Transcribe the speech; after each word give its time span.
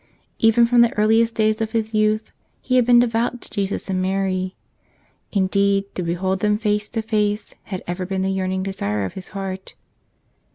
Even 0.39 0.65
from 0.65 0.81
the 0.81 0.91
earliest 0.97 1.35
days 1.35 1.61
of 1.61 1.73
his 1.73 1.93
youth 1.93 2.31
he 2.59 2.75
had 2.75 2.87
been 2.87 2.97
devout 2.97 3.39
to 3.41 3.51
Jesus 3.51 3.87
and 3.87 4.01
Mary. 4.01 4.55
Indeed, 5.31 5.93
to 5.93 6.01
behold 6.01 6.39
them 6.39 6.57
face 6.57 6.89
to 6.89 7.03
face 7.03 7.53
had 7.65 7.83
ever 7.85 8.07
been 8.07 8.23
the 8.23 8.31
yearning 8.31 8.63
desire 8.63 9.05
of 9.05 9.13
his 9.13 9.27
heart. 9.37 9.75